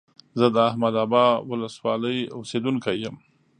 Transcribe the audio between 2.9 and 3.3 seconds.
يم.